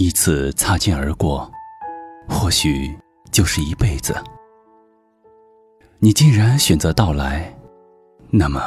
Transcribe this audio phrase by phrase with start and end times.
[0.00, 1.52] 一次擦肩而过，
[2.26, 2.96] 或许
[3.30, 4.16] 就是一辈子。
[5.98, 7.54] 你既然选择到来，
[8.30, 8.62] 那么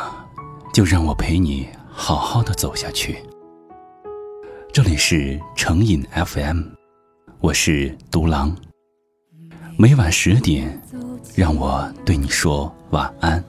[0.71, 3.17] 就让我陪你好好的走下去。
[4.71, 6.65] 这里是成瘾 FM，
[7.39, 8.55] 我是独狼。
[9.75, 10.79] 每晚十点，
[11.35, 13.43] 让我对你说晚安。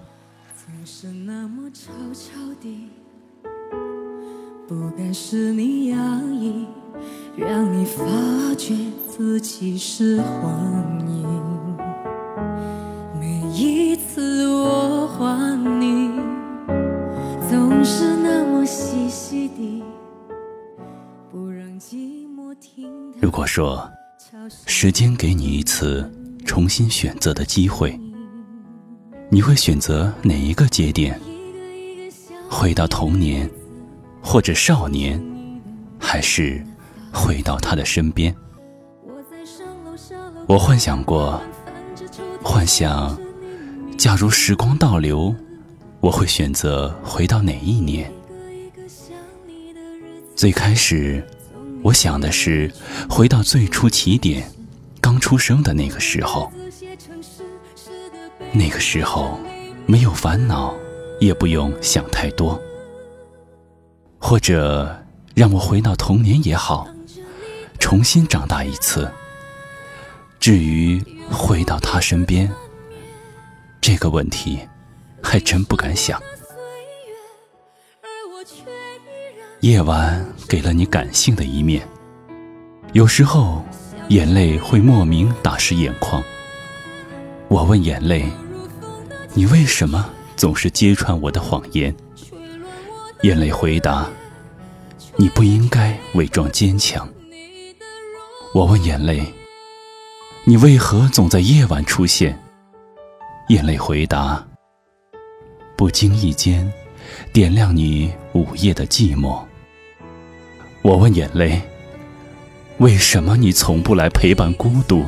[0.86, 2.32] 是那么悄悄
[2.62, 2.88] 地，
[4.66, 5.98] 不敢使你压
[6.32, 6.66] 抑，
[7.36, 8.04] 让你发
[8.56, 8.74] 觉
[9.08, 10.52] 自己是幻
[11.08, 11.76] 影。
[13.18, 16.12] 每一次我还你，
[17.50, 19.82] 总是那么细细地，
[21.28, 23.18] 不让寂寞听到。
[23.20, 23.90] 如果说
[24.64, 26.08] 时间给你一次
[26.46, 27.98] 重新选择的机会，
[29.28, 31.20] 你会选择哪一个节点？
[32.48, 33.50] 回到童年，
[34.22, 35.20] 或者少年，
[35.98, 36.64] 还是
[37.14, 38.34] 回到他的身边？
[40.46, 41.40] 我幻想过，
[42.42, 43.16] 幻想，
[43.96, 45.34] 假如时光倒流，
[46.00, 48.12] 我会选择回到哪一年？
[50.34, 51.24] 最开始，
[51.82, 52.70] 我想的是
[53.08, 54.46] 回到最初起点，
[55.00, 56.52] 刚出生的那个时候。
[58.52, 59.38] 那个时候，
[59.86, 60.74] 没有烦恼，
[61.20, 62.60] 也不用想太多。
[64.18, 64.94] 或者，
[65.34, 66.86] 让我回到童年也好，
[67.84, 69.12] 重新长大一次。
[70.40, 70.98] 至于
[71.30, 72.50] 回到他身边，
[73.78, 74.58] 这个问题，
[75.22, 76.18] 还真不敢想。
[79.60, 81.86] 夜晚给了你感性的一面，
[82.94, 83.62] 有时候
[84.08, 86.24] 眼泪会莫名打湿眼眶。
[87.48, 88.26] 我问眼泪
[89.34, 91.94] ：“你为什么总是揭穿我的谎言？”
[93.20, 94.08] 眼泪回答
[95.16, 97.06] ：“你不应该伪装坚强。”
[98.54, 99.20] 我问眼泪
[100.46, 102.38] ：“你为何总在夜晚出现？”
[103.50, 104.46] 眼泪回答
[105.76, 106.72] ：“不经意间，
[107.32, 109.42] 点亮你午夜的寂寞。”
[110.82, 111.60] 我问眼泪
[112.78, 115.04] ：“为什么你从不来陪伴孤独？”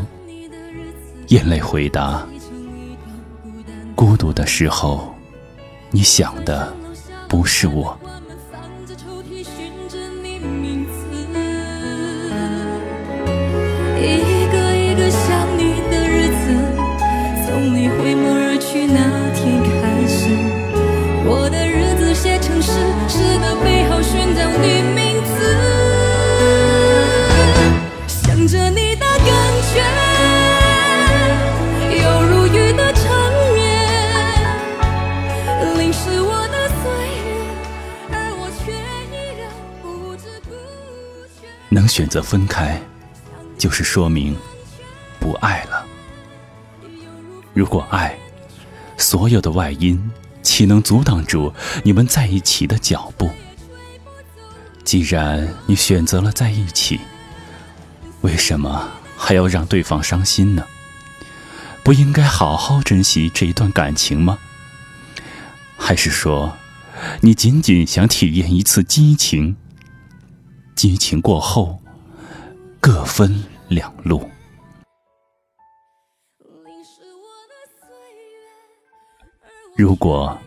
[1.30, 2.26] 眼泪回答
[3.94, 5.14] ：“孤独的时候，
[5.92, 6.74] 你想的
[7.28, 7.96] 不是我。”
[41.86, 42.80] 选择分开，
[43.58, 44.36] 就是说明
[45.18, 45.84] 不爱了。
[47.52, 48.16] 如果爱，
[48.98, 50.10] 所有的外因
[50.42, 51.52] 岂能阻挡住
[51.82, 53.30] 你们在一起的脚步？
[54.84, 57.00] 既然你选择了在一起，
[58.20, 60.64] 为什么还要让对方伤心呢？
[61.82, 64.38] 不应该好好珍惜这一段感情吗？
[65.76, 66.56] 还是说，
[67.20, 69.56] 你仅仅想体验一次激情？
[70.76, 71.80] 激情过后，
[72.80, 74.28] 各分两路。
[79.74, 80.38] 如果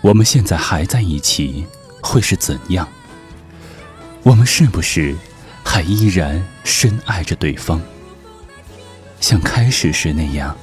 [0.00, 1.66] 我们现在还在一起，
[2.00, 2.88] 会是怎样？
[4.22, 5.12] 我们是不是
[5.64, 7.80] 还依然深爱着对方？
[9.18, 10.56] 像开始时那样，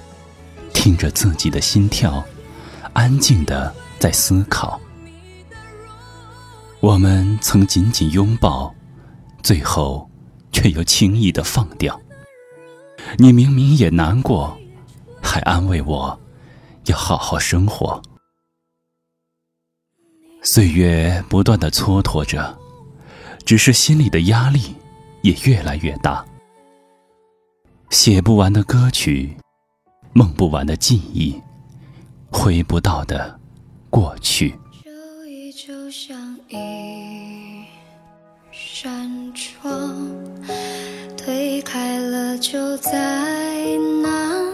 [0.73, 2.23] 听着自己的心跳，
[2.93, 4.79] 安静的在思考。
[6.79, 8.73] 我们曾紧紧拥抱，
[9.43, 10.09] 最后
[10.51, 11.99] 却又轻易的放掉。
[13.17, 14.57] 你明明也难过，
[15.21, 16.19] 还安慰我。
[16.85, 18.01] 要好好生活。
[20.41, 22.57] 岁月不断的蹉跎着，
[23.45, 24.75] 只是心里的压力
[25.21, 26.25] 也越来越大。
[27.91, 29.37] 写不完的歌曲，
[30.13, 31.39] 梦不完的记忆，
[32.31, 33.39] 回不到的
[33.91, 34.57] 过去。
[39.41, 39.95] 窗，
[41.17, 42.91] 推开了就再
[44.03, 44.45] 难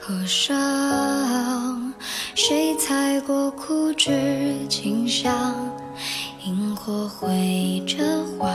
[0.00, 1.92] 合上。
[2.36, 5.54] 谁踩过枯枝清香？
[6.46, 8.48] 萤火绘着画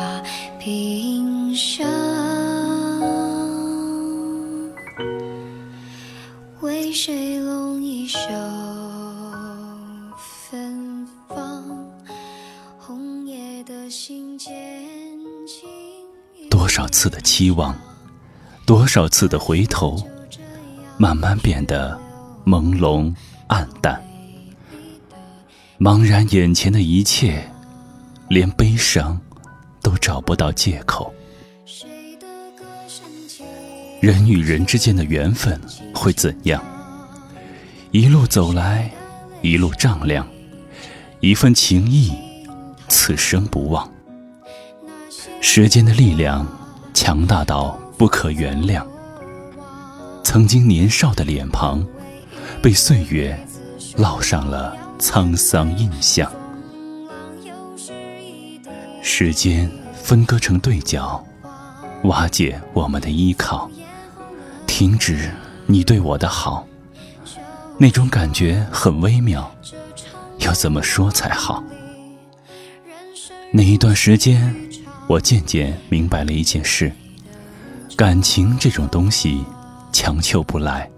[0.59, 1.85] 屏香。
[6.61, 8.19] 为谁拢一袖
[16.75, 17.73] 多少次的期望，
[18.65, 19.97] 多少次的回头，
[20.97, 21.97] 慢慢变得
[22.45, 23.15] 朦胧
[23.47, 23.97] 暗淡，
[25.79, 27.49] 茫然眼前的一切，
[28.27, 29.17] 连悲伤
[29.81, 31.13] 都找不到借口。
[34.01, 35.57] 人与人之间的缘分
[35.93, 36.61] 会怎样？
[37.91, 38.91] 一路走来，
[39.41, 40.27] 一路丈量，
[41.21, 42.11] 一份情谊，
[42.89, 43.89] 此生不忘。
[45.39, 46.45] 时间的力量
[47.05, 48.83] 强大到不可原谅。
[50.23, 51.85] 曾经年少的脸庞，
[52.63, 53.39] 被岁月
[53.95, 56.27] 烙上了沧桑印象。
[59.03, 61.23] 时间分割成对角，
[62.05, 63.69] 瓦解我们的依靠。
[64.65, 65.29] 停止
[65.67, 66.65] 你对我的好，
[67.77, 69.55] 那种感觉很微妙，
[70.39, 71.63] 要怎么说才好？
[73.51, 74.55] 那一段时间，
[75.07, 76.91] 我渐渐明白了一件事：
[77.95, 79.45] 感情这种东西
[79.93, 80.89] 强求不来。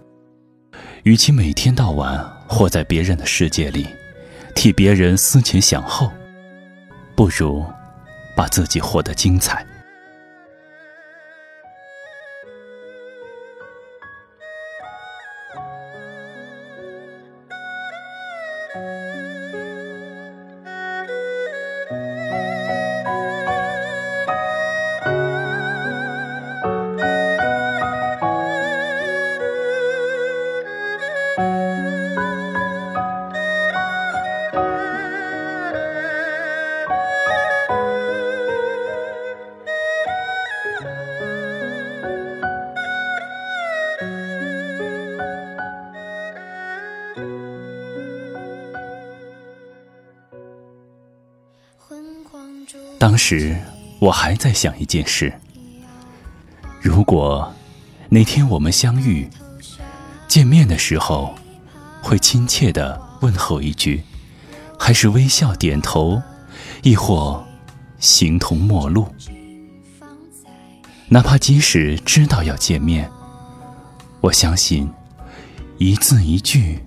[1.03, 3.85] 与其每天到晚活在别人的世界里，
[4.55, 6.09] 替别人思前想后，
[7.15, 7.65] 不如
[8.35, 9.65] 把自己活得精彩。
[52.99, 53.55] 当时
[53.99, 55.31] 我还在想一件事：
[56.81, 57.53] 如果
[58.09, 59.29] 那天我们相遇，
[60.27, 61.35] 见面的时候，
[62.01, 64.03] 会亲切的问候一句，
[64.77, 66.21] 还是微笑点头，
[66.83, 67.43] 亦或
[67.99, 69.07] 形同陌路？
[71.09, 73.09] 哪怕即使知道要见面，
[74.21, 74.89] 我相信
[75.77, 76.83] 一字一句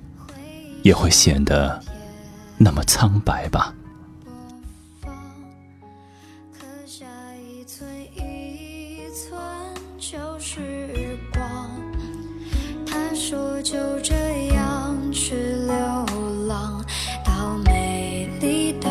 [0.82, 1.82] 也会显得
[2.58, 3.74] 那么苍白吧。
[10.42, 10.79] 是
[13.30, 14.12] 说就这
[14.54, 15.76] 样去流
[16.48, 16.84] 浪
[17.24, 18.88] 到美丽的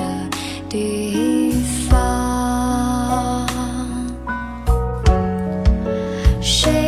[0.70, 1.52] 地
[1.90, 3.46] 方。
[6.42, 6.79] 谁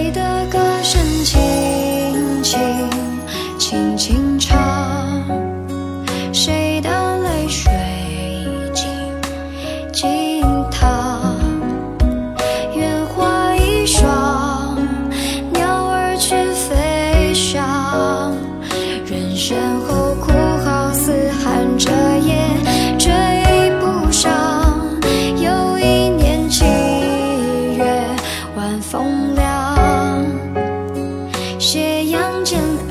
[32.03, 32.90] 这样真。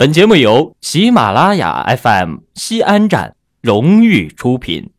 [0.00, 4.92] 本节目由喜马拉雅 FM 西安站荣誉出品。